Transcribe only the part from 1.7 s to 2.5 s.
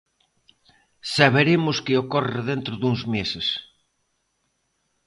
que ocorre